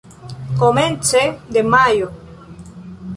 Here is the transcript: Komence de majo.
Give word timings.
Komence 0.59 1.21
de 1.53 1.61
majo. 1.73 2.07